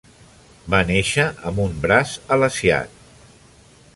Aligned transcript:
Va 0.73 0.79
néixer 0.91 1.25
amb 1.51 1.61
un 1.67 1.77
braç 1.85 2.15
alesiat. 2.37 2.99